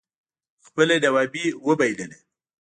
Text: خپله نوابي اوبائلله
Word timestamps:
خپله 0.65 0.95
نوابي 1.05 1.45
اوبائلله 1.65 2.17